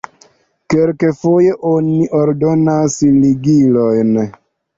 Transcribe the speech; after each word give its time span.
Kelkfoje 0.73 1.51
oni 1.73 1.99
aldonas 2.21 2.97
ligilojn. 3.21 4.19